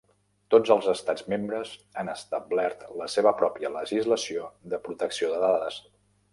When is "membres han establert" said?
1.33-2.83